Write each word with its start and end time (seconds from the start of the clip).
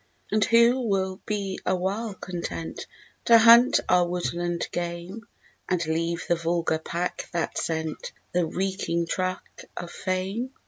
And 0.31 0.43
who 0.43 0.79
will 0.89 1.21
be 1.27 1.59
awhile 1.63 2.15
content 2.15 2.87
To 3.25 3.37
hunt 3.37 3.81
our 3.87 4.07
woodland 4.07 4.67
game, 4.71 5.27
And 5.69 5.85
leave 5.85 6.25
the 6.27 6.33
vulgar 6.35 6.79
pack 6.79 7.29
that 7.33 7.55
scent 7.59 8.11
The 8.31 8.47
reeking 8.47 9.05
track 9.05 9.43
of 9.77 9.91
fame? 9.91 10.53